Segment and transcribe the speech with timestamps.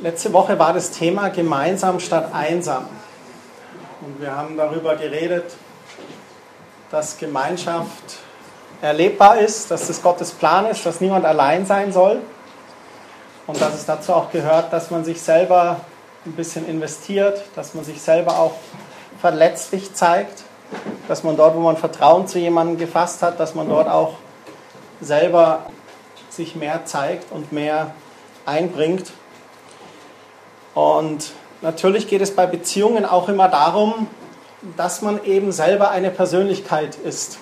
[0.00, 2.86] Letzte Woche war das Thema gemeinsam statt einsam.
[4.00, 5.56] Und wir haben darüber geredet,
[6.92, 8.18] dass Gemeinschaft
[8.80, 12.20] erlebbar ist, dass das Gottes Plan ist, dass niemand allein sein soll.
[13.48, 15.80] Und dass es dazu auch gehört, dass man sich selber
[16.24, 18.54] ein bisschen investiert, dass man sich selber auch
[19.20, 20.44] verletzlich zeigt,
[21.08, 24.14] dass man dort, wo man Vertrauen zu jemandem gefasst hat, dass man dort auch
[25.00, 25.66] selber
[26.30, 27.94] sich mehr zeigt und mehr
[28.46, 29.10] einbringt.
[30.74, 31.32] Und
[31.62, 34.06] natürlich geht es bei Beziehungen auch immer darum,
[34.76, 37.38] dass man eben selber eine Persönlichkeit ist.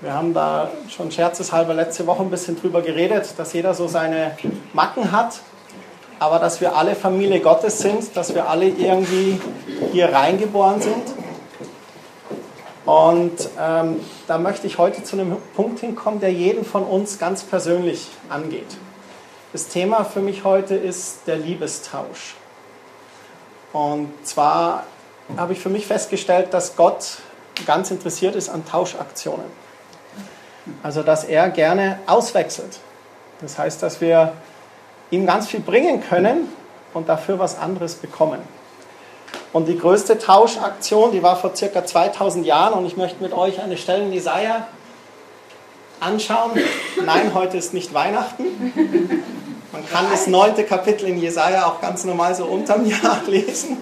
[0.00, 4.36] Wir haben da schon scherzeshalber letzte Woche ein bisschen drüber geredet, dass jeder so seine
[4.74, 5.40] Macken hat,
[6.18, 9.40] aber dass wir alle Familie Gottes sind, dass wir alle irgendwie
[9.92, 11.14] hier reingeboren sind.
[12.84, 17.42] Und ähm, da möchte ich heute zu einem Punkt hinkommen, der jeden von uns ganz
[17.42, 18.76] persönlich angeht.
[19.56, 22.34] Das Thema für mich heute ist der Liebestausch.
[23.72, 24.84] Und zwar
[25.38, 27.20] habe ich für mich festgestellt, dass Gott
[27.64, 29.46] ganz interessiert ist an Tauschaktionen.
[30.82, 32.80] Also dass er gerne auswechselt.
[33.40, 34.34] Das heißt, dass wir
[35.10, 36.52] ihm ganz viel bringen können
[36.92, 38.40] und dafür was anderes bekommen.
[39.54, 43.58] Und die größte Tauschaktion, die war vor circa 2000 Jahren und ich möchte mit euch
[43.62, 44.66] eine Stelle in Jesaja
[45.98, 46.50] anschauen.
[47.06, 49.24] Nein, heute ist nicht Weihnachten.
[49.76, 53.76] Man kann das neunte Kapitel in Jesaja auch ganz normal so unterm Jahr lesen.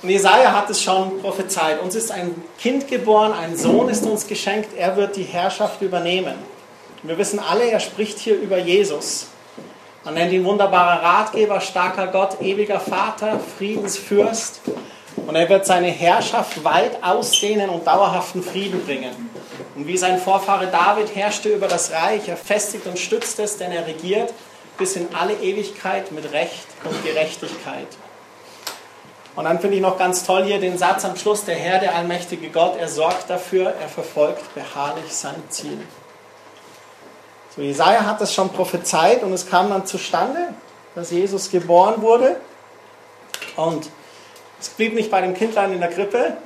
[0.00, 1.82] Und Jesaja hat es schon prophezeit.
[1.82, 6.36] Uns ist ein Kind geboren, ein Sohn ist uns geschenkt, er wird die Herrschaft übernehmen.
[7.02, 9.26] Wir wissen alle, er spricht hier über Jesus.
[10.04, 14.60] Man nennt ihn wunderbarer Ratgeber, starker Gott, ewiger Vater, Friedensfürst.
[15.16, 19.30] Und er wird seine Herrschaft weit ausdehnen und dauerhaften Frieden bringen.
[19.74, 23.72] Und wie sein Vorfahre David herrschte über das Reich, er festigt und stützt es, denn
[23.72, 24.32] er regiert
[24.78, 27.86] bis in alle Ewigkeit mit Recht und Gerechtigkeit.
[29.36, 31.94] Und dann finde ich noch ganz toll hier den Satz am Schluss, der Herr, der
[31.94, 35.78] allmächtige Gott, er sorgt dafür, er verfolgt beharrlich sein Ziel.
[37.54, 40.54] So, Jesaja hat das schon prophezeit und es kam dann zustande,
[40.94, 42.36] dass Jesus geboren wurde.
[43.56, 43.88] Und
[44.64, 46.38] es blieb nicht bei dem Kindlein in der Krippe,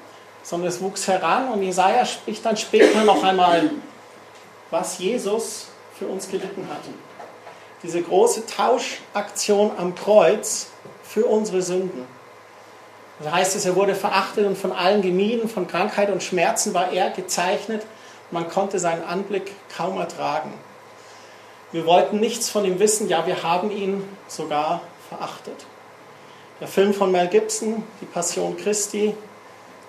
[0.43, 3.71] sondern es wuchs heran und Jesaja spricht dann später noch einmal,
[4.71, 6.81] was Jesus für uns gelitten hat.
[7.85, 10.71] Diese große Tauschaktion am Kreuz
[11.05, 12.07] für unsere Sünden.
[13.21, 16.93] Das heißt es, er wurde verachtet und von allen gemieden, von Krankheit und Schmerzen war
[16.93, 17.87] er gezeichnet.
[18.33, 20.53] Man konnte seinen Anblick kaum ertragen.
[21.71, 25.67] Wir wollten nichts von ihm wissen, ja, wir haben ihn sogar verachtet.
[26.61, 29.15] Der Film von Mel Gibson, Die Passion Christi,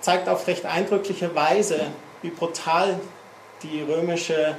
[0.00, 1.86] zeigt auf recht eindrückliche Weise,
[2.22, 3.00] wie brutal
[3.62, 4.56] die römische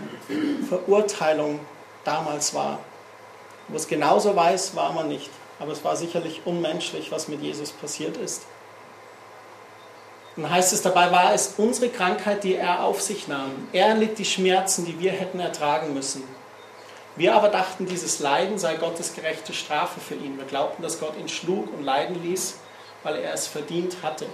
[0.68, 1.60] Verurteilung
[2.04, 2.80] damals war.
[3.70, 5.30] Wo es genauso weiß, war man nicht.
[5.60, 8.44] Aber es war sicherlich unmenschlich, was mit Jesus passiert ist.
[10.36, 13.68] Dann heißt es, dabei war es unsere Krankheit, die er auf sich nahm.
[13.72, 16.24] Er litt die Schmerzen, die wir hätten ertragen müssen.
[17.16, 20.38] Wir aber dachten, dieses Leiden sei Gottes gerechte Strafe für ihn.
[20.38, 22.58] Wir glaubten, dass Gott ihn schlug und leiden ließ,
[23.04, 24.28] weil er es verdient hatte.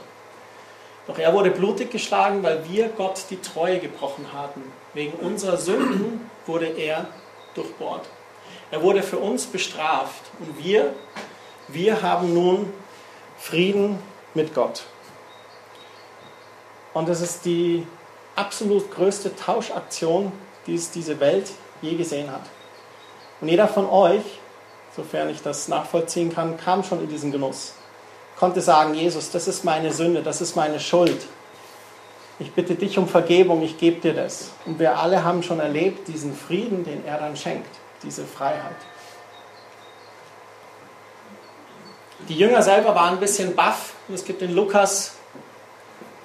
[1.08, 4.62] Doch er wurde blutig geschlagen, weil wir Gott die Treue gebrochen hatten.
[4.94, 7.08] Wegen unserer Sünden wurde er
[7.56, 8.06] durchbohrt.
[8.70, 10.94] Er wurde für uns bestraft und wir,
[11.70, 12.72] wir haben nun
[13.40, 14.00] Frieden
[14.34, 14.84] mit Gott.
[16.94, 17.88] Und das ist die
[18.36, 20.32] absolut größte Tauschaktion,
[20.66, 21.52] die es diese Welt
[21.82, 22.42] je gesehen hat.
[23.42, 24.24] Und jeder von euch,
[24.96, 27.74] sofern ich das nachvollziehen kann, kam schon in diesen Genuss
[28.38, 31.26] konnte sagen, Jesus, das ist meine Sünde, das ist meine Schuld.
[32.40, 34.52] Ich bitte dich um Vergebung, ich gebe dir das.
[34.66, 37.70] Und wir alle haben schon erlebt diesen Frieden, den er dann schenkt,
[38.04, 38.76] diese Freiheit.
[42.30, 43.94] Die Jünger selber waren ein bisschen baff.
[44.14, 45.16] Es gibt in Lukas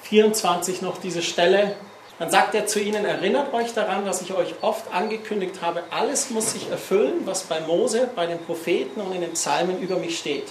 [0.03, 1.77] 24 noch diese Stelle.
[2.23, 5.83] Dann sagt er zu ihnen, erinnert euch daran, was ich euch oft angekündigt habe.
[5.91, 9.97] Alles muss sich erfüllen, was bei Mose, bei den Propheten und in den Psalmen über
[9.97, 10.45] mich steht.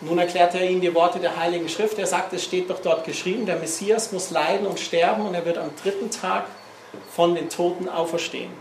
[0.00, 1.98] Nun erklärt er ihnen die Worte der Heiligen Schrift.
[1.98, 5.44] Er sagt, es steht doch dort geschrieben, der Messias muss leiden und sterben und er
[5.44, 6.44] wird am dritten Tag
[7.12, 8.52] von den Toten auferstehen.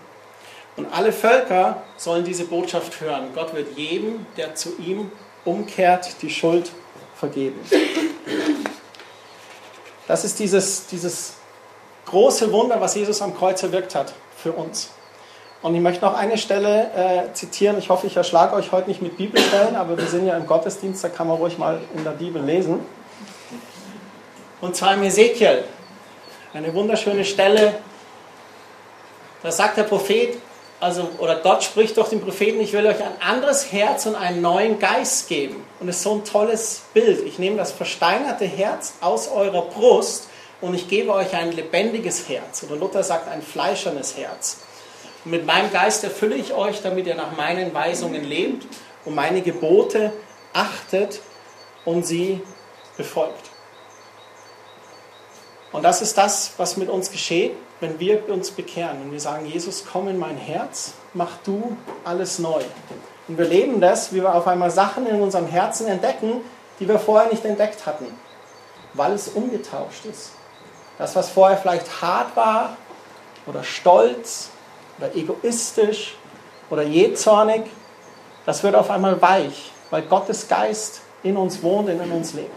[0.75, 3.27] Und alle Völker sollen diese Botschaft hören.
[3.35, 5.11] Gott wird jedem, der zu ihm
[5.45, 6.71] umkehrt, die Schuld
[7.15, 7.59] vergeben.
[10.07, 11.38] Das ist dieses, dieses
[12.09, 14.89] große Wunder, was Jesus am Kreuz erwirkt hat für uns.
[15.61, 17.77] Und ich möchte noch eine Stelle äh, zitieren.
[17.77, 21.03] Ich hoffe, ich erschlage euch heute nicht mit Bibelstellen, aber wir sind ja im Gottesdienst,
[21.03, 22.79] da kann man ruhig mal in der Bibel lesen.
[24.61, 25.65] Und zwar im Ezekiel.
[26.53, 27.75] Eine wunderschöne Stelle.
[29.43, 30.37] Da sagt der Prophet,
[30.79, 34.41] also, oder Gott spricht durch den Propheten, ich will euch ein anderes Herz und einen
[34.41, 35.65] neuen Geist geben.
[35.81, 37.25] Und es ist so ein tolles Bild.
[37.25, 40.28] Ich nehme das versteinerte Herz aus eurer Brust
[40.61, 42.63] und ich gebe euch ein lebendiges Herz.
[42.63, 44.57] Oder Luther sagt ein fleischernes Herz.
[45.25, 48.65] Und mit meinem Geist erfülle ich euch, damit ihr nach meinen Weisungen lebt
[49.05, 50.11] und meine Gebote
[50.53, 51.21] achtet
[51.85, 52.41] und sie
[52.97, 53.49] befolgt.
[55.71, 59.45] Und das ist das, was mit uns geschieht, wenn wir uns bekehren und wir sagen,
[59.45, 62.61] Jesus, komm in mein Herz, mach du alles neu.
[63.27, 66.41] Und wir leben das, wie wir auf einmal Sachen in unserem Herzen entdecken,
[66.79, 68.07] die wir vorher nicht entdeckt hatten,
[68.93, 70.31] weil es umgetauscht ist.
[70.99, 72.77] Das, was vorher vielleicht hart war
[73.47, 74.49] oder stolz
[74.99, 76.15] oder egoistisch
[76.69, 77.63] oder jähzornig,
[78.45, 82.53] das wird auf einmal weich, weil Gottes Geist in uns wohnt und in uns lebt.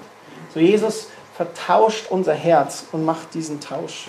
[0.53, 1.07] So Jesus
[1.37, 4.09] vertauscht unser Herz und macht diesen Tausch.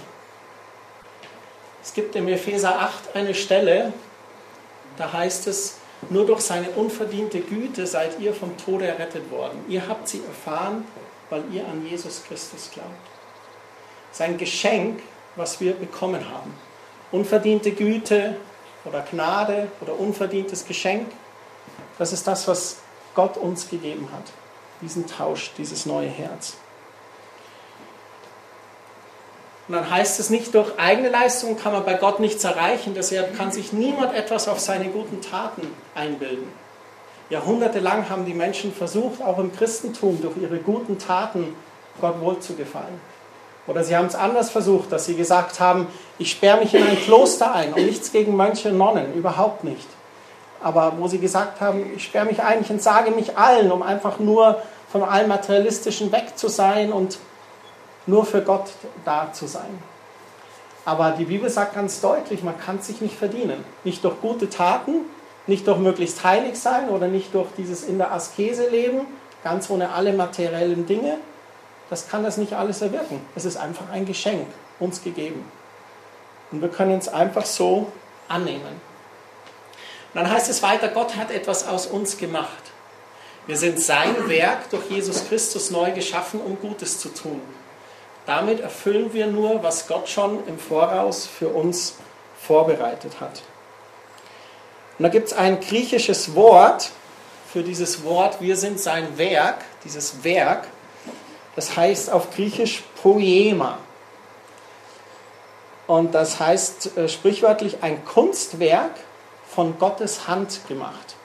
[1.81, 3.93] Es gibt im Epheser 8 eine Stelle,
[4.97, 5.77] da heißt es,
[6.09, 9.63] nur durch seine unverdiente Güte seid ihr vom Tode errettet worden.
[9.67, 10.85] Ihr habt sie erfahren,
[11.29, 12.89] weil ihr an Jesus Christus glaubt.
[14.13, 15.01] Sein Geschenk,
[15.35, 16.53] was wir bekommen haben.
[17.11, 18.37] Unverdiente Güte
[18.85, 21.11] oder Gnade oder unverdientes Geschenk,
[21.97, 22.77] das ist das, was
[23.15, 24.31] Gott uns gegeben hat.
[24.81, 26.55] Diesen Tausch, dieses neue Herz.
[29.67, 33.37] Und dann heißt es nicht, durch eigene Leistung kann man bei Gott nichts erreichen, deshalb
[33.37, 36.47] kann sich niemand etwas auf seine guten Taten einbilden.
[37.29, 41.55] Jahrhundertelang haben die Menschen versucht, auch im Christentum durch ihre guten Taten
[42.01, 43.12] Gott wohlzugefallen.
[43.65, 45.87] Oder sie haben es anders versucht, dass sie gesagt haben,
[46.19, 49.87] ich sperre mich in ein Kloster ein und nichts gegen Mönche und Nonnen, überhaupt nicht.
[50.61, 54.19] Aber wo sie gesagt haben, ich sperre mich ein, ich entsage mich allen, um einfach
[54.19, 54.61] nur
[54.91, 57.19] von allem Materialistischen weg zu sein und
[58.05, 58.71] nur für Gott
[59.05, 59.79] da zu sein.
[60.85, 63.63] Aber die Bibel sagt ganz deutlich, man kann es sich nicht verdienen.
[63.83, 65.05] Nicht durch gute Taten,
[65.47, 69.01] nicht durch möglichst heilig sein oder nicht durch dieses in der Askese leben,
[69.43, 71.17] ganz ohne alle materiellen Dinge.
[71.93, 73.21] Das kann das nicht alles erwirken.
[73.35, 74.47] Es ist einfach ein Geschenk
[74.79, 75.45] uns gegeben.
[76.51, 77.91] Und wir können es einfach so
[78.27, 78.81] annehmen.
[80.11, 82.63] Und dann heißt es weiter, Gott hat etwas aus uns gemacht.
[83.45, 87.39] Wir sind sein Werk durch Jesus Christus neu geschaffen, um Gutes zu tun.
[88.25, 91.97] Damit erfüllen wir nur, was Gott schon im Voraus für uns
[92.41, 93.43] vorbereitet hat.
[94.97, 96.89] Und da gibt es ein griechisches Wort
[97.51, 100.65] für dieses Wort, wir sind sein Werk, dieses Werk,
[101.55, 103.77] das heißt auf Griechisch Poema.
[105.85, 108.91] Und das heißt äh, sprichwörtlich ein Kunstwerk
[109.47, 111.15] von Gottes Hand gemacht.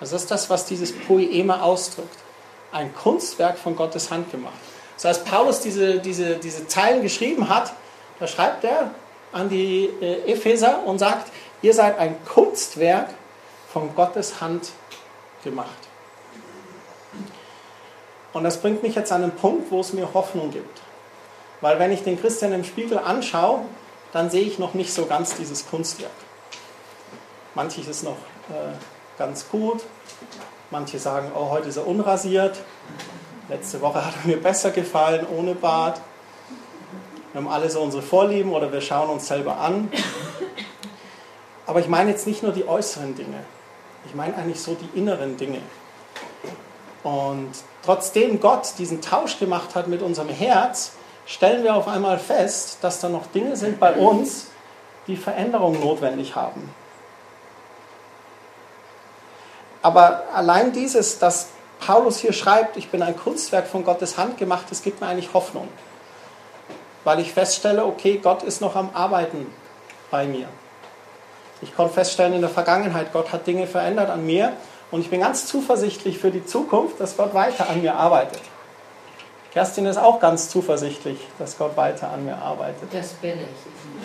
[0.00, 2.16] Also das ist das, was dieses Poema ausdrückt.
[2.70, 4.54] Ein Kunstwerk von Gottes Hand gemacht.
[4.96, 7.72] So als Paulus diese, diese, diese Zeilen geschrieben hat,
[8.20, 8.92] da schreibt er
[9.32, 11.30] an die äh, Epheser und sagt,
[11.62, 13.08] ihr seid ein Kunstwerk
[13.72, 14.70] von Gottes Hand
[15.44, 15.87] gemacht.
[18.32, 20.80] Und das bringt mich jetzt an einen Punkt, wo es mir Hoffnung gibt.
[21.60, 23.60] Weil wenn ich den Christian im Spiegel anschaue,
[24.12, 26.10] dann sehe ich noch nicht so ganz dieses Kunstwerk.
[27.54, 28.16] Manches ist noch
[28.50, 28.72] äh,
[29.18, 29.82] ganz gut,
[30.70, 32.58] manche sagen, oh, heute ist er unrasiert,
[33.48, 36.02] Letzte Woche hat er mir besser gefallen, ohne Bart.
[37.32, 39.90] Wir haben alle so unsere Vorlieben oder wir schauen uns selber an.
[41.66, 43.42] Aber ich meine jetzt nicht nur die äußeren Dinge.
[44.04, 45.60] Ich meine eigentlich so die inneren Dinge.
[47.02, 47.50] Und
[47.84, 50.92] trotzdem Gott diesen Tausch gemacht hat mit unserem Herz,
[51.26, 54.46] stellen wir auf einmal fest, dass da noch Dinge sind bei uns,
[55.06, 56.72] die Veränderung notwendig haben.
[59.82, 61.48] Aber allein dieses, dass
[61.80, 65.32] Paulus hier schreibt, ich bin ein Kunstwerk von Gottes Hand gemacht, das gibt mir eigentlich
[65.32, 65.68] Hoffnung.
[67.04, 69.46] Weil ich feststelle, okay, Gott ist noch am Arbeiten
[70.10, 70.48] bei mir.
[71.60, 74.52] Ich konnte feststellen in der Vergangenheit, Gott hat Dinge verändert an mir
[74.90, 78.40] und ich bin ganz zuversichtlich für die Zukunft, dass Gott weiter an mir arbeitet.
[79.52, 82.88] Kerstin ist auch ganz zuversichtlich, dass Gott weiter an mir arbeitet.
[82.92, 83.48] Das bin ich.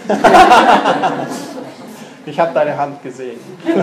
[2.25, 3.39] ich habe deine Hand gesehen.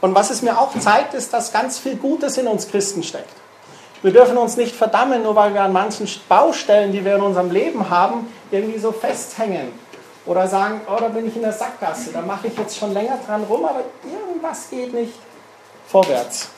[0.00, 3.32] Und was es mir auch zeigt, ist, dass ganz viel Gutes in uns Christen steckt.
[4.02, 7.52] Wir dürfen uns nicht verdammen, nur weil wir an manchen Baustellen, die wir in unserem
[7.52, 9.68] Leben haben, irgendwie so festhängen.
[10.24, 13.18] Oder sagen, oh, da bin ich in der Sackgasse, da mache ich jetzt schon länger
[13.26, 15.14] dran rum, aber irgendwas geht nicht
[15.88, 16.48] vorwärts.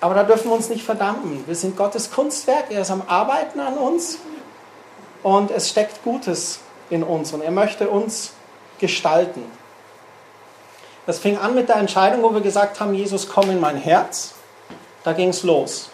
[0.00, 1.44] Aber da dürfen wir uns nicht verdammen.
[1.46, 4.18] Wir sind Gottes Kunstwerk, er ist am Arbeiten an uns
[5.22, 6.60] und es steckt Gutes
[6.90, 8.32] in uns und er möchte uns
[8.78, 9.44] gestalten.
[11.06, 14.34] Das fing an mit der Entscheidung, wo wir gesagt haben, Jesus, komm in mein Herz.
[15.02, 15.90] Da ging es los.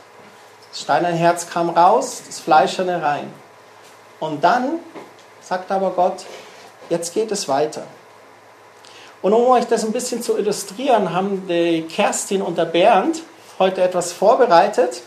[0.70, 3.32] Das steinerne Herz kam raus, das Fleischerne rein.
[4.20, 4.80] Und dann
[5.48, 6.26] sagt aber Gott,
[6.90, 7.84] jetzt geht es weiter.
[9.22, 13.22] Und um euch das ein bisschen zu illustrieren, haben die Kerstin und der Bernd
[13.58, 15.02] heute etwas vorbereitet.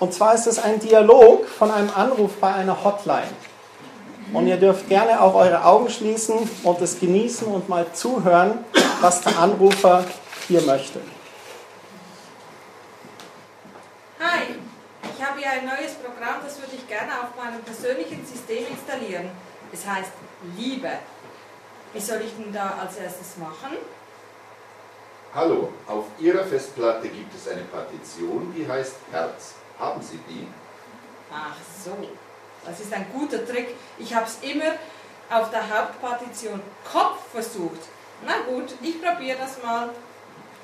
[0.00, 3.30] Und zwar ist es ein Dialog von einem Anruf bei einer Hotline.
[4.32, 8.64] Und ihr dürft gerne auch eure Augen schließen und es genießen und mal zuhören,
[9.00, 10.04] was der Anrufer
[10.48, 11.00] hier möchte.
[14.20, 14.42] Hi,
[15.02, 19.30] ich habe hier ein neues Programm, das würde ich gerne auf meinem persönlichen System installieren.
[19.72, 20.12] Es heißt
[20.56, 20.90] Liebe.
[21.92, 23.76] Wie soll ich denn da als erstes machen?
[25.34, 29.54] Hallo, auf Ihrer Festplatte gibt es eine Partition, die heißt Herz.
[29.78, 30.46] Haben Sie die?
[31.32, 31.96] Ach so,
[32.64, 33.74] das ist ein guter Trick.
[33.98, 34.72] Ich habe es immer
[35.30, 36.60] auf der Hauptpartition
[36.90, 37.80] Kopf versucht.
[38.26, 39.90] Na gut, ich probiere das mal.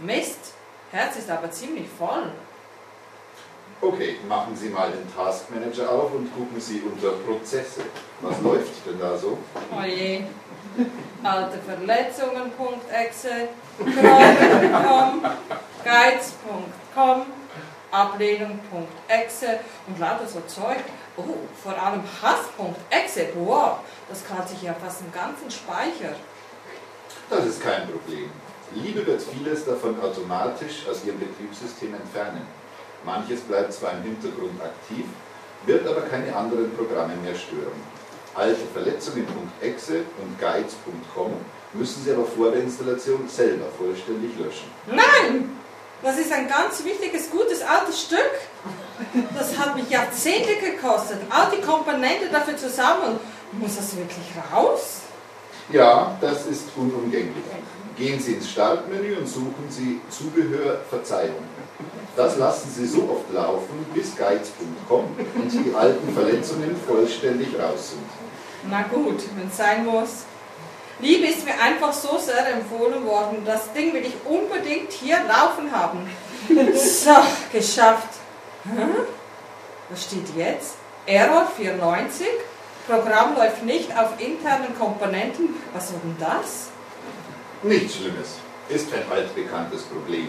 [0.01, 0.53] Mist,
[0.91, 2.33] Herz ist aber ziemlich voll.
[3.81, 7.83] Okay, machen Sie mal den Task Manager auf und gucken Sie unter Prozesse.
[8.23, 9.37] Was läuft denn da so?
[9.77, 10.25] Oje,
[11.23, 15.23] alte Verletzungen.exe, Kragen.com,
[15.85, 17.27] Geiz.com,
[17.91, 20.79] Ablehnung.exe und lauter so Zeug.
[21.19, 21.23] Oh,
[21.63, 23.79] vor allem Hass.exe, wow,
[24.09, 26.15] das kratzt sich ja fast im ganzen Speicher.
[27.29, 28.31] Das ist kein Problem.
[28.75, 32.47] Liebe wird vieles davon automatisch aus Ihrem Betriebssystem entfernen.
[33.05, 35.05] Manches bleibt zwar im Hintergrund aktiv,
[35.65, 37.97] wird aber keine anderen Programme mehr stören.
[38.35, 41.33] Alte Verletzungen.exe und Guides.com
[41.73, 44.71] müssen Sie aber vor der Installation selber vollständig löschen.
[44.87, 45.59] Nein!
[46.03, 48.31] Das ist ein ganz wichtiges, gutes, altes Stück.
[49.37, 51.19] Das hat mich Jahrzehnte gekostet.
[51.31, 53.19] All die Komponenten dafür zusammen.
[53.53, 55.06] Muss das wirklich raus?
[55.73, 57.45] Ja, das ist unumgänglich.
[57.97, 61.43] Gehen Sie ins Startmenü und suchen Sie Zubehör Verzeihung.
[62.15, 65.05] Das lassen Sie so oft laufen, bis guides.com
[65.35, 68.07] und die alten Verletzungen vollständig raus sind.
[68.71, 70.25] Na gut, wenn es sein muss.
[71.01, 73.43] Liebe ist mir einfach so sehr empfohlen worden.
[73.45, 76.09] Das Ding will ich unbedingt hier laufen haben.
[76.75, 77.11] So,
[77.53, 78.09] geschafft.
[78.65, 78.95] Hm?
[79.91, 80.75] Was steht jetzt?
[81.07, 82.27] Error 94.
[82.87, 85.57] Programm läuft nicht auf internen Komponenten.
[85.75, 86.69] Was soll denn das?
[87.65, 88.39] Nichts Schlimmes.
[88.69, 90.29] Ist ein altbekanntes Problem.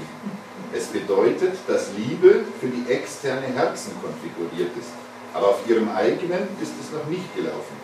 [0.73, 4.89] Es bedeutet, dass Liebe für die externe Herzen konfiguriert ist.
[5.33, 7.77] Aber auf ihrem eigenen ist es noch nicht gelaufen.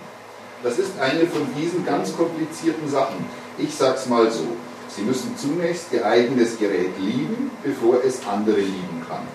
[0.63, 3.25] Das ist eine von diesen ganz komplizierten Sachen.
[3.59, 4.47] Ich sag's mal so.
[4.87, 9.27] Sie müssen zunächst Ihr eigenes Gerät lieben, bevor es andere lieben kann.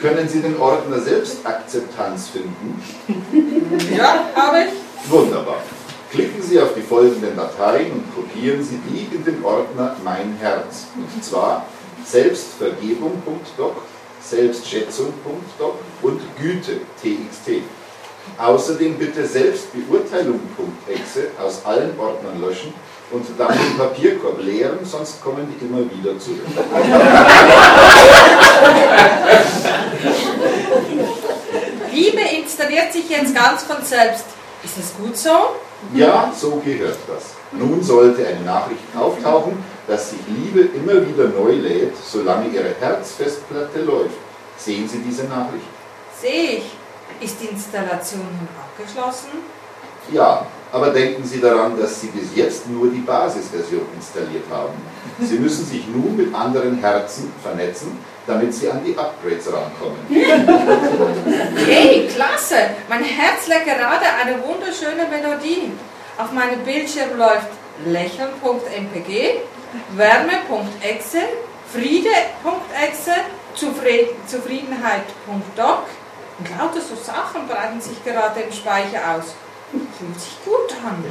[0.00, 2.82] Können Sie den Ordner Selbstakzeptanz finden?
[3.96, 5.10] Ja, habe ich.
[5.10, 5.62] Wunderbar.
[6.10, 10.86] Klicken Sie auf die folgenden Dateien und kopieren Sie die in den Ordner Mein Herz.
[10.96, 11.66] Und zwar
[12.04, 13.76] Selbstvergebung.doc,
[14.22, 17.62] Selbstschätzung.doc und Güte.txt.
[18.38, 22.72] Außerdem bitte Selbstbeurteilung.exe aus allen Ordnern löschen
[23.10, 26.44] und dann den Papierkorb leeren, sonst kommen die immer wieder zurück.
[31.92, 34.24] Liebe installiert sich jetzt ganz von selbst.
[34.62, 35.56] Ist das gut so?
[35.94, 37.24] Ja, so gehört das.
[37.52, 43.80] Nun sollte eine Nachricht auftauchen, dass sich Liebe immer wieder neu lädt, solange ihre Herzfestplatte
[43.82, 44.16] läuft.
[44.58, 45.66] Sehen Sie diese Nachricht?
[46.20, 46.64] Sehe ich.
[47.20, 49.28] Ist die Installation nun abgeschlossen?
[50.12, 50.46] Ja,
[50.76, 54.74] aber denken Sie daran, dass Sie bis jetzt nur die Basisversion installiert haben.
[55.20, 59.96] Sie müssen sich nun mit anderen Herzen vernetzen, damit Sie an die Upgrades rankommen.
[61.66, 62.56] Hey, klasse!
[62.88, 65.72] Mein Herz leckt gerade eine wunderschöne Melodie.
[66.18, 67.48] Auf meinem Bildschirm läuft
[67.86, 69.40] lächeln.mpg,
[69.96, 71.18] wärme.exe,
[71.72, 73.12] friede.exe,
[73.54, 75.84] Zufried zufriedenheit.doc
[76.38, 79.34] und lauter so Sachen breiten sich gerade im Speicher aus.
[79.98, 81.04] Fühlt sich gut an.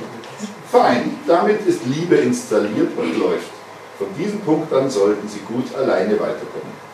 [0.71, 3.51] Fein, damit ist Liebe installiert und läuft.
[3.97, 6.85] Von diesem Punkt an sollten Sie gut alleine weiterkommen.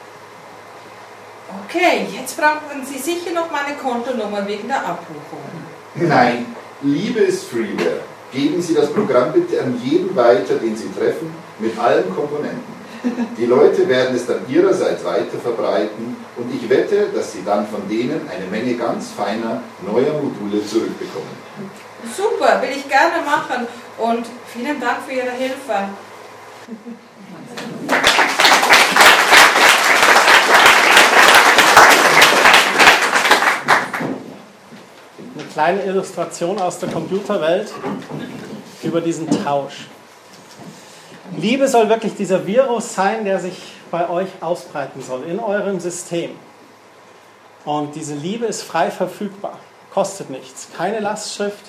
[1.65, 5.39] Okay, jetzt brauchen Sie sicher noch meine Kontonummer wegen der Abbuchung.
[5.95, 6.45] Nein,
[6.81, 8.01] Liebe ist Freeware.
[8.31, 12.80] Geben Sie das Programm bitte an jeden weiter, den Sie treffen, mit allen Komponenten.
[13.37, 17.87] Die Leute werden es dann ihrerseits weiter verbreiten und ich wette, dass Sie dann von
[17.89, 21.29] denen eine Menge ganz feiner neuer Module zurückbekommen.
[22.15, 23.67] Super, will ich gerne machen
[23.97, 25.89] und vielen Dank für Ihre Hilfe.
[35.33, 37.73] Eine kleine Illustration aus der Computerwelt
[38.83, 39.87] über diesen Tausch.
[41.37, 46.31] Liebe soll wirklich dieser Virus sein, der sich bei euch ausbreiten soll, in eurem System.
[47.65, 49.57] Und diese Liebe ist frei verfügbar.
[49.93, 50.69] kostet nichts.
[50.75, 51.65] Keine Lastschrift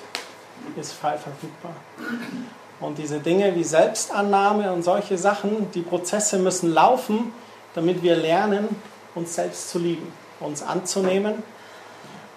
[0.76, 1.72] ist frei verfügbar.
[2.80, 7.32] Und diese Dinge wie Selbstannahme und solche Sachen, die Prozesse müssen laufen,
[7.74, 8.68] damit wir lernen,
[9.14, 11.42] uns selbst zu lieben, uns anzunehmen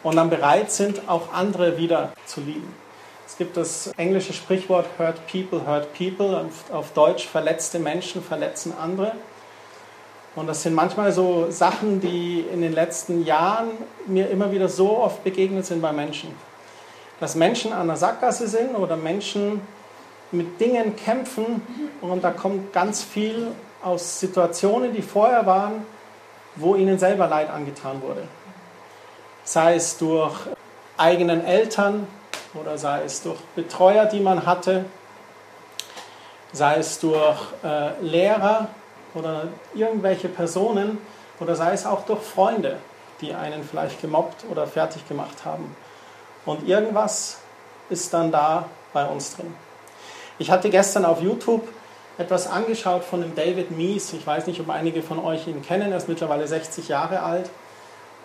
[0.03, 2.84] und dann bereit sind, auch andere wieder zu lieben.
[3.27, 9.13] Es gibt das englische Sprichwort Hurt People, Hurt People, auf Deutsch verletzte Menschen verletzen andere.
[10.35, 13.69] Und das sind manchmal so Sachen, die in den letzten Jahren
[14.05, 16.29] mir immer wieder so oft begegnet sind bei Menschen.
[17.19, 19.61] Dass Menschen an der Sackgasse sind oder Menschen
[20.31, 21.61] mit Dingen kämpfen
[22.01, 23.47] und da kommt ganz viel
[23.81, 25.85] aus Situationen, die vorher waren,
[26.55, 28.27] wo ihnen selber Leid angetan wurde.
[29.45, 30.35] Sei es durch
[30.97, 32.07] eigenen Eltern
[32.59, 34.85] oder sei es durch Betreuer, die man hatte,
[36.53, 38.69] sei es durch äh, Lehrer
[39.13, 40.99] oder irgendwelche Personen
[41.39, 42.77] oder sei es auch durch Freunde,
[43.21, 45.75] die einen vielleicht gemobbt oder fertig gemacht haben.
[46.45, 47.39] Und irgendwas
[47.89, 49.53] ist dann da bei uns drin.
[50.37, 51.67] Ich hatte gestern auf YouTube
[52.17, 54.13] etwas angeschaut von dem David Mies.
[54.13, 55.91] Ich weiß nicht, ob einige von euch ihn kennen.
[55.91, 57.49] Er ist mittlerweile 60 Jahre alt.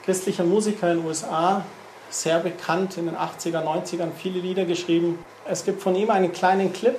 [0.04, 1.64] Christlicher Musiker in den USA,
[2.10, 5.24] sehr bekannt in den 80er, 90ern, viele Lieder geschrieben.
[5.46, 6.98] Es gibt von ihm einen kleinen Clip,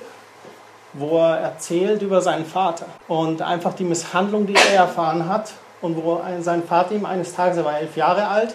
[0.94, 5.96] wo er erzählt über seinen Vater und einfach die Misshandlung, die er erfahren hat und
[5.96, 8.54] wo sein Vater ihm eines Tages, er war elf Jahre alt,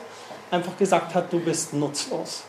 [0.52, 2.44] einfach gesagt hat, du bist nutzlos.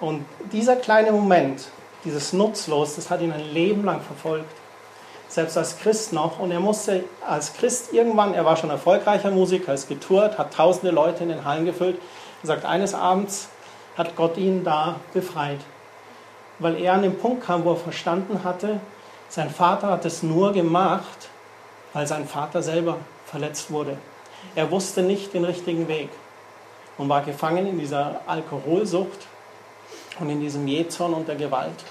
[0.00, 1.68] Und dieser kleine Moment,
[2.04, 4.50] dieses Nutzlos, das hat ihn ein Leben lang verfolgt.
[5.28, 6.38] Selbst als Christ noch.
[6.38, 10.92] Und er musste als Christ irgendwann, er war schon erfolgreicher Musiker, ist getourt, hat tausende
[10.92, 11.98] Leute in den Hallen gefüllt.
[12.42, 13.48] Er sagt, eines Abends
[13.96, 15.60] hat Gott ihn da befreit.
[16.58, 18.80] Weil er an den Punkt kam, wo er verstanden hatte,
[19.28, 21.28] sein Vater hat es nur gemacht,
[21.92, 23.98] weil sein Vater selber verletzt wurde.
[24.54, 26.10] Er wusste nicht den richtigen Weg
[26.98, 29.26] und war gefangen in dieser Alkoholsucht
[30.20, 31.84] und in diesem Jezorn und der Gewalt.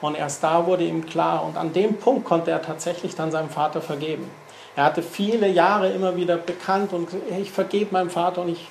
[0.00, 3.50] Und erst da wurde ihm klar, und an dem Punkt konnte er tatsächlich dann seinem
[3.50, 4.30] Vater vergeben.
[4.76, 7.08] Er hatte viele Jahre immer wieder bekannt und
[7.40, 8.68] ich vergebe meinem Vater und, ich,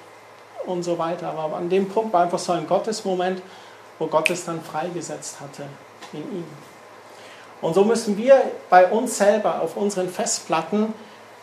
[0.67, 1.33] und so weiter.
[1.37, 3.41] Aber an dem Punkt war einfach so ein Gottesmoment,
[3.99, 5.63] wo Gott es dann freigesetzt hatte
[6.13, 6.45] in ihm.
[7.61, 10.93] Und so müssen wir bei uns selber auf unseren Festplatten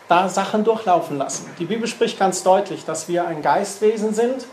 [0.07, 1.49] da Sachen durchlaufen lassen.
[1.59, 4.45] Die Bibel spricht ganz deutlich, dass wir ein Geistwesen sind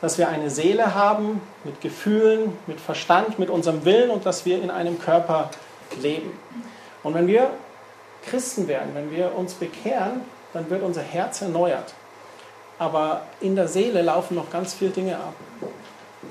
[0.00, 4.62] dass wir eine Seele haben mit Gefühlen, mit Verstand, mit unserem Willen und dass wir
[4.62, 5.50] in einem Körper
[6.00, 6.38] leben.
[7.02, 7.50] Und wenn wir
[8.26, 10.20] Christen werden, wenn wir uns bekehren,
[10.52, 11.94] dann wird unser Herz erneuert.
[12.78, 15.34] Aber in der Seele laufen noch ganz viele Dinge ab.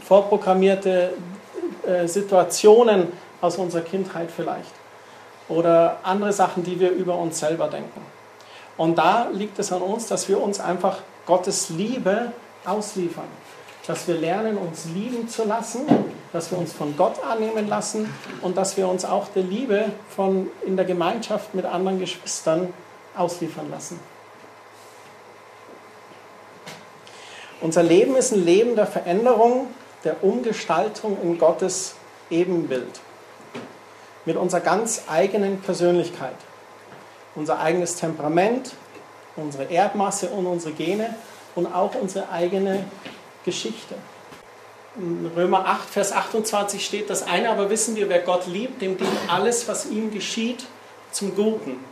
[0.03, 1.13] Vorprogrammierte
[1.85, 3.07] äh, Situationen
[3.41, 4.73] aus unserer Kindheit vielleicht.
[5.49, 8.01] Oder andere Sachen, die wir über uns selber denken.
[8.77, 12.31] Und da liegt es an uns, dass wir uns einfach Gottes Liebe
[12.65, 13.27] ausliefern
[13.87, 15.81] dass wir lernen, uns lieben zu lassen,
[16.33, 20.47] dass wir uns von Gott annehmen lassen und dass wir uns auch der Liebe von,
[20.65, 22.73] in der Gemeinschaft mit anderen Geschwistern
[23.15, 23.99] ausliefern lassen.
[27.65, 29.65] Unser Leben ist ein Leben der Veränderung,
[30.03, 31.95] der Umgestaltung in Gottes
[32.29, 32.99] Ebenbild.
[34.25, 36.35] Mit unserer ganz eigenen Persönlichkeit.
[37.33, 38.73] Unser eigenes Temperament,
[39.35, 41.15] unsere Erdmasse und unsere Gene
[41.55, 42.85] und auch unsere eigene
[43.45, 43.95] Geschichte.
[44.95, 48.95] In Römer 8, Vers 28 steht das eine, aber wissen wir, wer Gott liebt, dem
[48.95, 50.67] dient alles, was ihm geschieht,
[51.11, 51.83] zum Guten.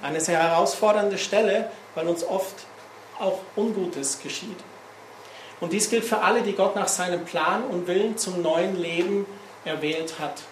[0.00, 2.54] Eine sehr herausfordernde Stelle, weil uns oft
[3.18, 4.56] auch Ungutes geschieht.
[5.60, 9.26] Und dies gilt für alle, die Gott nach seinem Plan und Willen zum neuen Leben
[9.64, 10.42] erwählt hat.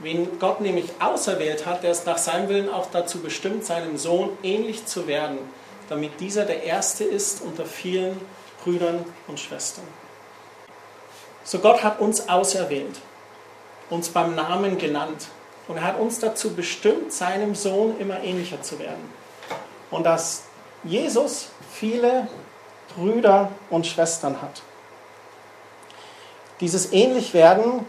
[0.00, 4.30] Wen Gott nämlich auserwählt hat, der ist nach seinem Willen auch dazu bestimmt, seinem Sohn
[4.42, 5.38] ähnlich zu werden,
[5.88, 8.20] damit dieser der Erste ist unter vielen
[8.64, 9.84] Brüdern und Schwestern.
[11.44, 12.98] So Gott hat uns auserwählt,
[13.90, 15.28] uns beim Namen genannt
[15.68, 19.12] und er hat uns dazu bestimmt, seinem Sohn immer ähnlicher zu werden.
[19.90, 20.44] Und dass
[20.82, 22.28] Jesus viele
[22.96, 24.62] Brüder und Schwestern hat.
[26.60, 27.86] Dieses Ähnlichwerden,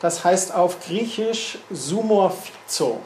[0.00, 2.98] das heißt auf Griechisch sumorphizo.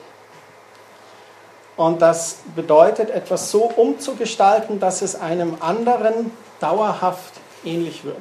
[1.76, 7.34] Und das bedeutet, etwas so umzugestalten, dass es einem anderen dauerhaft
[7.64, 8.20] ähnlich wird.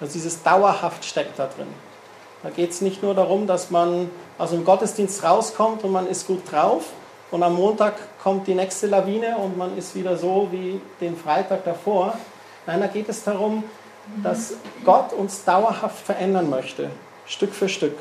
[0.00, 1.68] Also dieses dauerhaft steckt da drin.
[2.42, 6.26] Da geht es nicht nur darum, dass man aus dem Gottesdienst rauskommt und man ist
[6.26, 6.84] gut drauf
[7.30, 11.64] und am Montag kommt die nächste Lawine und man ist wieder so wie den Freitag
[11.64, 12.18] davor.
[12.66, 13.64] Nein, da geht es darum,
[14.22, 16.90] dass Gott uns dauerhaft verändern möchte,
[17.26, 17.96] Stück für Stück.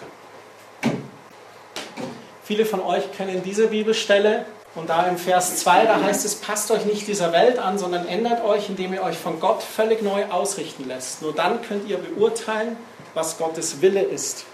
[2.43, 6.71] Viele von euch kennen diese Bibelstelle Und da im Vers 2, da heißt es, passt
[6.71, 10.25] euch nicht dieser Welt an, sondern ändert euch, indem ihr euch von Gott völlig neu
[10.25, 11.21] ausrichten lässt.
[11.21, 12.75] Nur dann könnt ihr beurteilen,
[13.13, 14.45] was Gottes Wille ist,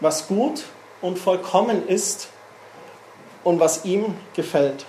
[0.00, 0.64] was gut
[1.00, 2.30] und vollkommen ist
[3.44, 4.84] und was ihm gefällt.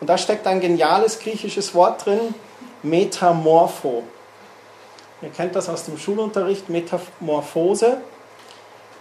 [0.00, 2.34] Und da steckt ein geniales griechisches Wort drin,
[2.82, 4.02] Metamorpho.
[5.22, 8.00] Ihr kennt das aus dem Schulunterricht, Metamorphose.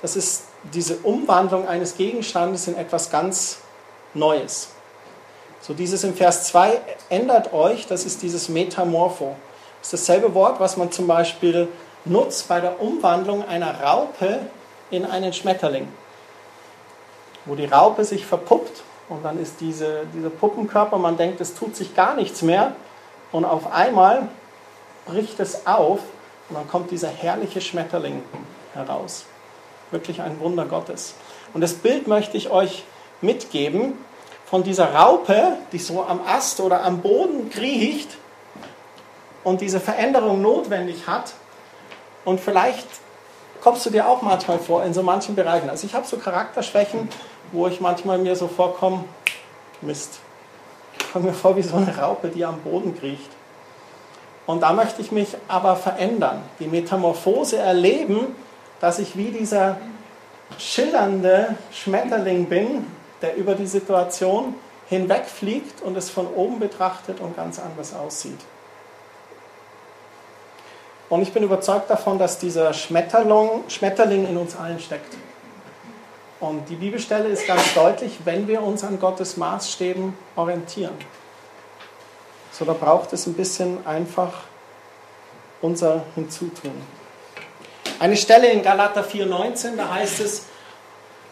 [0.02, 3.60] Das ist diese Umwandlung eines Gegenstandes in etwas ganz
[4.14, 4.70] Neues.
[5.62, 9.36] So dieses im Vers 2 ändert euch, das ist dieses Metamorpho.
[9.82, 11.68] Das ist dasselbe Wort, was man zum Beispiel
[12.06, 14.40] nutzt bei der Umwandlung einer Raupe
[14.90, 15.88] in einen Schmetterling.
[17.50, 21.76] Wo die Raupe sich verpuppt und dann ist diese, dieser Puppenkörper, man denkt, es tut
[21.76, 22.74] sich gar nichts mehr.
[23.32, 24.30] Und auf einmal
[25.06, 26.00] bricht es auf
[26.48, 28.22] und dann kommt dieser herrliche Schmetterling
[28.76, 29.26] heraus.
[29.90, 31.16] Wirklich ein Wunder Gottes.
[31.56, 32.84] Und das Bild möchte ich euch
[33.22, 33.94] mitgeben
[34.46, 38.18] von dieser Raupe, die so am Ast oder am Boden kriecht
[39.44, 41.34] und diese Veränderung notwendig hat.
[42.26, 42.88] Und vielleicht
[43.62, 45.70] kommst du dir auch manchmal vor in so manchen Bereichen.
[45.70, 47.10] Also ich habe so Charakterschwächen,
[47.52, 49.06] wo ich manchmal mir so vorkomme,
[49.82, 50.20] Mist,
[50.98, 53.30] ich komme mir vor wie so eine Raupe, die am Boden kriecht.
[54.46, 58.36] Und da möchte ich mich aber verändern, die Metamorphose erleben,
[58.80, 59.78] dass ich wie dieser
[60.58, 62.86] schillernde Schmetterling bin,
[63.22, 64.56] der über die Situation
[64.88, 68.40] hinwegfliegt und es von oben betrachtet und ganz anders aussieht.
[71.10, 75.16] Und ich bin überzeugt davon, dass dieser Schmetterling, Schmetterling in uns allen steckt.
[76.40, 80.98] Und die Bibelstelle ist ganz deutlich, wenn wir uns an Gottes Maßstäben orientieren.
[82.52, 84.34] So, da braucht es ein bisschen einfach
[85.62, 86.72] unser Hinzutun.
[88.00, 90.46] Eine Stelle in Galater 4,19, da heißt es,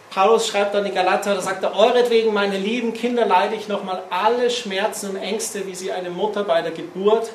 [0.09, 4.03] Paulus schreibt an die Galater, da sagt er, euretwegen, meine lieben Kinder, leide ich nochmal
[4.09, 7.31] alle Schmerzen und Ängste, wie sie eine Mutter bei der Geburt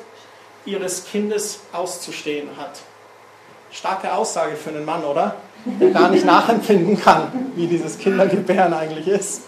[0.65, 2.79] ihres Kindes auszustehen hat.
[3.71, 5.35] Starke Aussage für einen Mann, oder?
[5.65, 9.43] Der gar nicht nachempfinden kann, wie dieses Kindergebären eigentlich ist.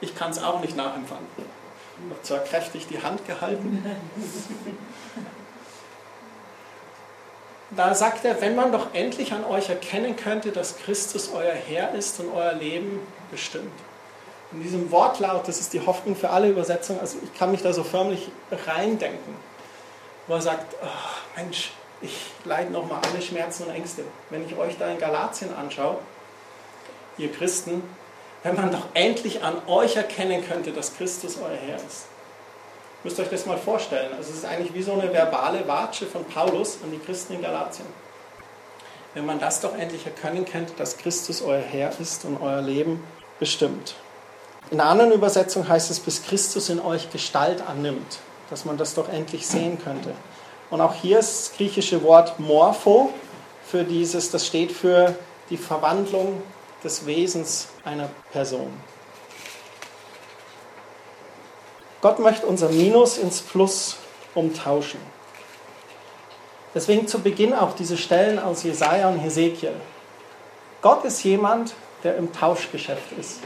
[0.00, 1.26] Ich kann es auch nicht nachempfinden.
[1.36, 3.84] Ich habe zwar kräftig die Hand gehalten.
[7.70, 11.94] Da sagt er, wenn man doch endlich an euch erkennen könnte, dass Christus euer Herr
[11.94, 13.00] ist und euer Leben
[13.30, 13.72] bestimmt.
[14.52, 17.72] In diesem Wortlaut, das ist die Hoffnung für alle Übersetzungen, also ich kann mich da
[17.72, 18.28] so förmlich
[18.66, 19.34] reindenken,
[20.28, 20.86] wo er sagt, oh,
[21.36, 24.04] Mensch, ich leide nochmal alle Schmerzen und Ängste.
[24.30, 25.98] Wenn ich euch da in Galatien anschaue,
[27.18, 27.82] ihr Christen,
[28.42, 32.06] wenn man doch endlich an euch erkennen könnte, dass Christus euer Herr ist.
[33.02, 34.12] Müsst euch das mal vorstellen.
[34.16, 37.42] Also es ist eigentlich wie so eine verbale Watsche von Paulus an die Christen in
[37.42, 37.86] Galatien.
[39.14, 43.02] Wenn man das doch endlich erkennen könnte, dass Christus euer Herr ist und euer Leben
[43.38, 43.94] bestimmt.
[44.70, 48.18] In einer anderen Übersetzung heißt es, bis Christus in euch Gestalt annimmt,
[48.50, 50.12] dass man das doch endlich sehen könnte.
[50.70, 53.10] Und auch hier ist das griechische Wort Morpho
[53.66, 55.14] für dieses, das steht für
[55.50, 56.42] die Verwandlung
[56.82, 58.72] des Wesens einer Person.
[62.00, 63.96] Gott möchte unser Minus ins Plus
[64.34, 65.00] umtauschen.
[66.74, 69.72] Deswegen zu Beginn auch diese Stellen aus Jesaja und Hesekiel.
[70.82, 71.74] Gott ist jemand,
[72.04, 73.40] der im Tauschgeschäft ist.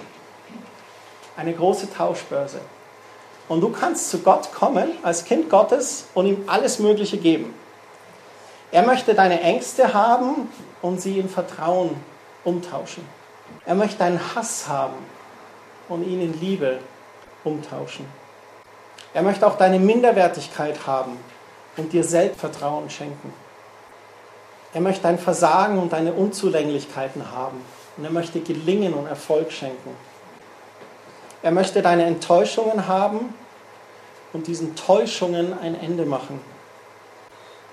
[1.37, 2.61] Eine große Tauschbörse.
[3.51, 7.53] Und du kannst zu Gott kommen als Kind Gottes und ihm alles Mögliche geben.
[8.71, 10.49] Er möchte deine Ängste haben
[10.83, 11.97] und sie in Vertrauen
[12.45, 13.05] umtauschen.
[13.67, 14.95] Er möchte deinen Hass haben
[15.89, 16.79] und ihn in Liebe
[17.43, 18.07] umtauschen.
[19.15, 21.19] Er möchte auch deine Minderwertigkeit haben
[21.77, 23.35] und dir Selbstvertrauen schenken.
[24.73, 27.61] Er möchte dein Versagen und deine Unzulänglichkeiten haben.
[27.97, 29.91] Und er möchte Gelingen und Erfolg schenken.
[31.43, 33.35] Er möchte deine Enttäuschungen haben
[34.33, 36.41] und diesen Täuschungen ein Ende machen.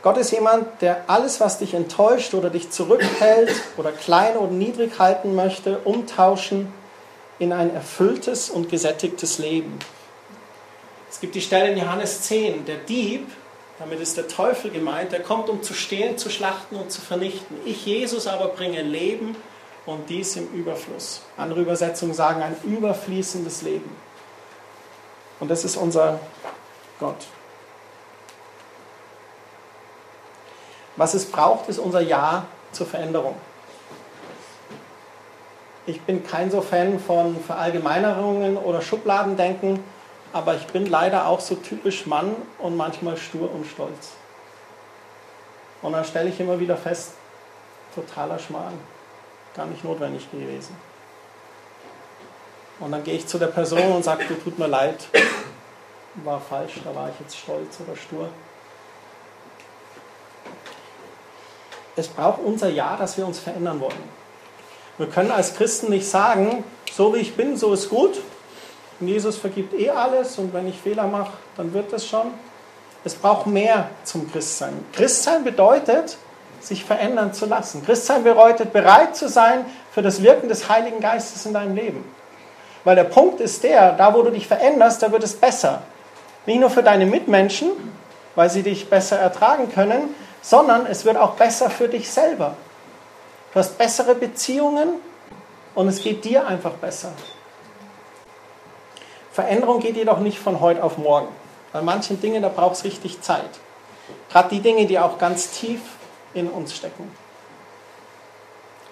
[0.03, 4.99] Gott ist jemand, der alles, was dich enttäuscht oder dich zurückhält oder klein oder niedrig
[4.99, 6.71] halten möchte, umtauschen
[7.39, 9.77] in ein erfülltes und gesättigtes Leben.
[11.09, 13.27] Es gibt die Stelle in Johannes 10, der Dieb,
[13.79, 17.57] damit ist der Teufel gemeint, der kommt, um zu stehlen, zu schlachten und zu vernichten.
[17.65, 19.35] Ich, Jesus, aber bringe Leben
[19.85, 21.21] und dies im Überfluss.
[21.37, 23.89] Andere Übersetzungen sagen ein überfließendes Leben.
[25.39, 26.19] Und das ist unser
[26.99, 27.27] Gott.
[30.95, 33.35] Was es braucht, ist unser Ja zur Veränderung.
[35.85, 39.83] Ich bin kein so Fan von Verallgemeinerungen oder Schubladendenken
[40.33, 44.11] aber ich bin leider auch so typisch Mann und manchmal stur und stolz.
[45.81, 47.13] Und dann stelle ich immer wieder fest,
[47.95, 48.73] totaler Schmarrn,
[49.55, 50.75] gar nicht notwendig gewesen.
[52.79, 55.07] Und dann gehe ich zu der Person und sage, du tut mir leid,
[56.23, 58.29] war falsch, da war ich jetzt stolz oder stur.
[61.95, 64.17] Es braucht unser Ja, dass wir uns verändern wollen.
[64.99, 68.19] Wir können als Christen nicht sagen, so wie ich bin, so ist gut.
[68.99, 72.31] Und Jesus vergibt eh alles und wenn ich Fehler mache, dann wird das schon.
[73.03, 74.73] Es braucht mehr zum Christsein.
[74.93, 76.17] Christsein bedeutet,
[76.59, 77.85] sich verändern zu lassen.
[77.85, 82.03] Christsein bedeutet, bereit zu sein für das Wirken des Heiligen Geistes in deinem Leben.
[82.87, 85.81] Weil der Punkt ist der, da wo du dich veränderst, da wird es besser.
[86.45, 87.71] Nicht nur für deine Mitmenschen,
[88.33, 92.55] weil sie dich besser ertragen können, sondern es wird auch besser für dich selber.
[93.51, 94.87] Du hast bessere Beziehungen
[95.75, 97.11] und es geht dir einfach besser.
[99.33, 101.27] Veränderung geht jedoch nicht von heute auf morgen.
[101.73, 103.59] Bei manchen Dingen, da braucht es richtig Zeit.
[104.31, 105.81] Gerade die Dinge, die auch ganz tief
[106.33, 107.11] in uns stecken.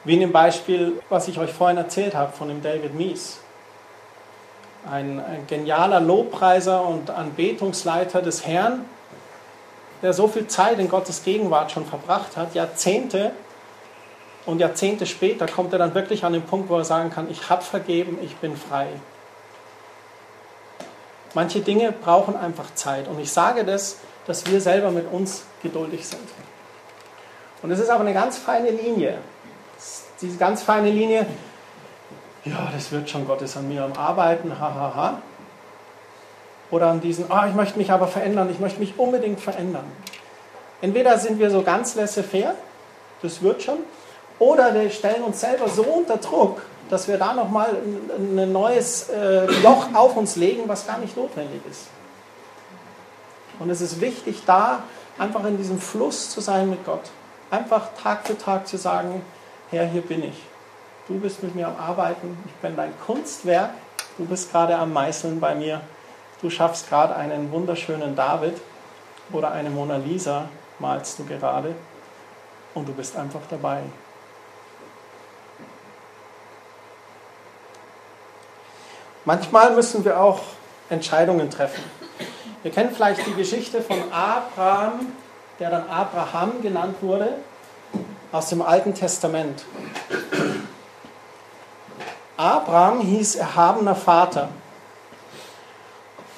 [0.03, 3.39] Wie in dem Beispiel, was ich euch vorhin erzählt habe von dem David Mies.
[4.89, 8.85] Ein, genialer Lobpreiser und Anbetungsleiter des Herrn,
[10.01, 13.31] der so viel Zeit in Gottes Gegenwart schon verbracht hat, Jahrzehnte.
[14.45, 17.49] Und Jahrzehnte später kommt er dann wirklich an den Punkt, wo er sagen kann, ich
[17.49, 18.87] habe vergeben, ich bin frei.
[21.33, 23.07] Manche Dinge brauchen einfach Zeit.
[23.07, 26.21] Und ich sage das, dass wir selber mit uns geduldig sind.
[27.61, 29.17] Und es ist aber eine ganz feine Linie.
[30.21, 31.25] Diese ganz feine Linie,
[32.45, 34.95] ja, das wird schon, Gott ist an mir am Arbeiten, hahaha.
[34.95, 35.21] Ha, ha.
[36.71, 39.86] Oder an diesen, ah, ich möchte mich aber verändern, ich möchte mich unbedingt verändern.
[40.81, 42.55] Entweder sind wir so ganz laissez-faire,
[43.21, 43.77] das wird schon,
[44.39, 49.10] oder wir stellen uns selber so unter Druck, dass wir da nochmal ein, ein neues
[49.10, 51.88] äh, Loch auf uns legen, was gar nicht notwendig ist.
[53.60, 54.84] Und es ist wichtig, da
[55.17, 57.10] einfach in diesem Fluss zu sein mit Gott.
[57.49, 59.21] Einfach Tag für Tag zu sagen,
[59.71, 60.43] Herr, hier bin ich.
[61.07, 63.69] Du bist mit mir am Arbeiten, ich bin dein Kunstwerk,
[64.17, 65.81] du bist gerade am Meißeln bei mir,
[66.41, 68.59] du schaffst gerade einen wunderschönen David
[69.31, 71.75] oder eine Mona Lisa, malst du gerade
[72.73, 73.83] und du bist einfach dabei.
[79.25, 80.39] Manchmal müssen wir auch
[80.89, 81.83] Entscheidungen treffen.
[82.63, 85.13] Ihr kennt vielleicht die Geschichte von Abraham,
[85.59, 87.35] der dann Abraham genannt wurde,
[88.31, 89.63] aus dem Alten Testament.
[92.45, 94.49] Abraham hieß erhabener Vater.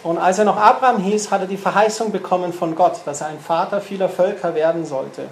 [0.04, 3.28] Und als er noch Abraham hieß, hat er die Verheißung bekommen von Gott, dass er
[3.28, 5.28] ein Vater vieler Völker werden sollte.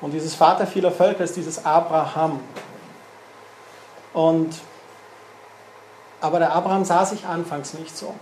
[0.00, 2.40] Und dieses Vater vieler Völker ist dieses Abraham.
[4.14, 4.56] Und
[6.20, 8.14] aber der Abraham sah sich anfangs nicht so.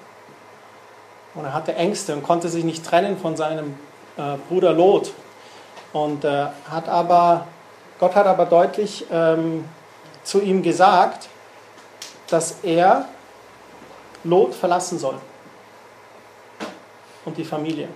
[1.35, 3.79] Und er hatte Ängste und konnte sich nicht trennen von seinem
[4.17, 5.13] äh, Bruder Lot.
[5.93, 7.47] Und äh, hat aber,
[7.99, 9.65] Gott hat aber deutlich ähm,
[10.29, 11.29] zu ihm gesagt,
[12.29, 13.07] dass er
[14.25, 15.19] Lot verlassen soll.
[17.25, 17.89] Und die Familie.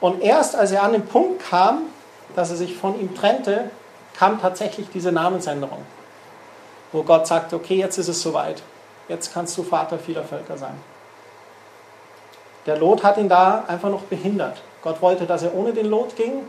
[0.00, 1.82] Und erst als er an den Punkt kam,
[2.34, 3.70] dass er sich von ihm trennte,
[4.16, 5.84] kam tatsächlich diese Namensänderung
[6.92, 8.62] wo Gott sagt, okay, jetzt ist es soweit.
[9.08, 10.74] Jetzt kannst du Vater vieler Völker sein.
[12.66, 14.62] Der Lot hat ihn da einfach noch behindert.
[14.82, 16.44] Gott wollte, dass er ohne den Lot ging.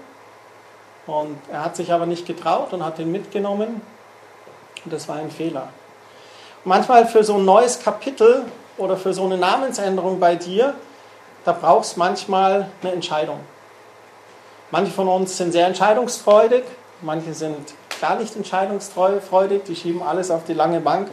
[1.08, 3.82] Und er hat sich aber nicht getraut und hat ihn mitgenommen.
[4.85, 5.69] Und das war ein Fehler.
[6.63, 8.45] Und manchmal für so ein neues Kapitel
[8.77, 10.73] oder für so eine Namensänderung bei dir,
[11.45, 13.39] da brauchst du manchmal eine Entscheidung.
[14.71, 16.63] Manche von uns sind sehr entscheidungsfreudig,
[17.01, 21.09] manche sind gar nicht entscheidungsfreudig, die schieben alles auf die lange Bank.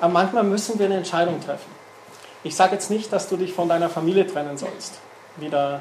[0.00, 1.72] Aber manchmal müssen wir eine Entscheidung treffen.
[2.42, 4.94] Ich sage jetzt nicht, dass du dich von deiner Familie trennen sollst,
[5.36, 5.80] wie der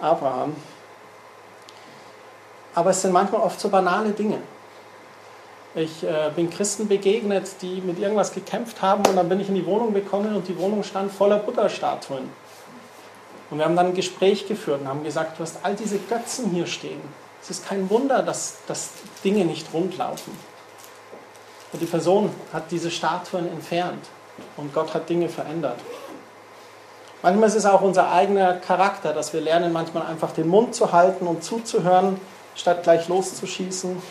[0.00, 0.56] Abraham.
[2.74, 4.38] Aber es sind manchmal oft so banale Dinge.
[5.74, 9.54] Ich äh, bin Christen begegnet, die mit irgendwas gekämpft haben und dann bin ich in
[9.54, 12.28] die Wohnung gekommen und die Wohnung stand voller Buddha-Statuen.
[13.50, 16.50] Und wir haben dann ein Gespräch geführt und haben gesagt, du hast all diese Götzen
[16.50, 17.00] hier stehen.
[17.42, 18.90] Es ist kein Wunder, dass, dass
[19.24, 20.32] Dinge nicht rundlaufen.
[21.72, 24.06] Und die Person hat diese Statuen entfernt
[24.56, 25.78] und Gott hat Dinge verändert.
[27.22, 30.90] Manchmal ist es auch unser eigener Charakter, dass wir lernen, manchmal einfach den Mund zu
[30.92, 32.20] halten und zuzuhören,
[32.56, 34.02] statt gleich loszuschießen.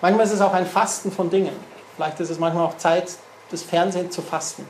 [0.00, 1.54] Manchmal ist es auch ein Fasten von Dingen.
[1.96, 3.10] Vielleicht ist es manchmal auch Zeit,
[3.50, 4.66] das Fernsehen zu fasten.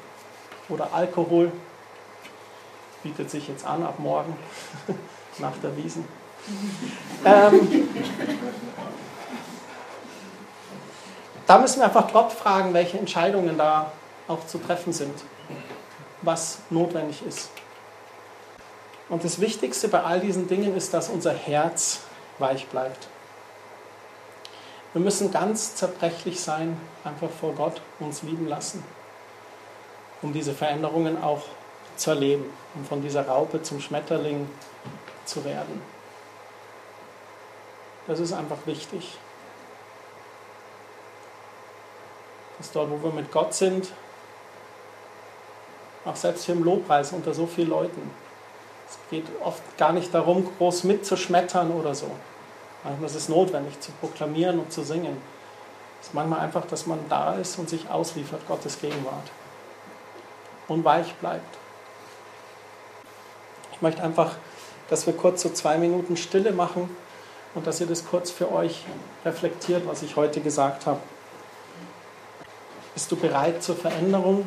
[0.69, 1.53] Oder Alkohol
[3.03, 4.37] bietet sich jetzt an ab morgen
[5.39, 6.05] nach der Wiesen
[7.25, 7.89] ähm,
[11.47, 13.93] da müssen wir einfach Gott fragen, welche Entscheidungen da
[14.29, 15.15] auch zu treffen sind,
[16.23, 17.51] was notwendig ist.
[19.09, 22.01] Und das Wichtigste bei all diesen Dingen ist, dass unser Herz
[22.39, 23.09] weich bleibt.
[24.93, 28.83] Wir müssen ganz zerbrechlich sein, einfach vor Gott uns lieben lassen,
[30.21, 31.43] um diese Veränderungen auch
[31.97, 34.49] zu erleben, um von dieser Raupe zum Schmetterling
[35.25, 35.81] zu werden.
[38.09, 39.17] Das ist einfach wichtig.
[42.59, 43.93] Dass dort, wo wir mit Gott sind,
[46.05, 48.11] auch selbst hier im Lobpreis unter so vielen Leuten,
[48.89, 52.11] es geht oft gar nicht darum, groß mitzuschmettern oder so.
[52.85, 55.17] Manchmal ist es notwendig zu proklamieren und zu singen.
[56.01, 59.31] Es ist manchmal einfach, dass man da ist und sich ausliefert, Gottes Gegenwart.
[60.67, 61.59] Und weich bleibt.
[63.73, 64.37] Ich möchte einfach,
[64.89, 66.89] dass wir kurz so zwei Minuten Stille machen
[67.55, 68.85] und dass ihr das kurz für euch
[69.25, 71.01] reflektiert, was ich heute gesagt habe.
[72.95, 74.47] Bist du bereit zur Veränderung?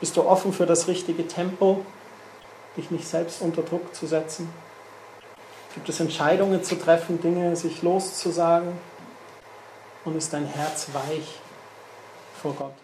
[0.00, 1.84] Bist du offen für das richtige Tempo,
[2.76, 4.52] dich nicht selbst unter Druck zu setzen?
[5.74, 8.78] Gibt es Entscheidungen zu treffen, Dinge sich loszusagen?
[10.04, 11.40] Und ist dein Herz weich
[12.40, 12.83] vor Gott?